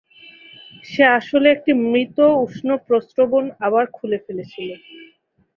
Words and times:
সে 0.85 1.03
আসলে 1.19 1.47
একটি 1.55 1.71
মৃত 1.83 2.17
উষ্ণপ্রস্রবণ 2.43 3.45
আবার 3.67 3.83
খুলে 3.95 4.17
ফেলেছিল। 4.25 4.69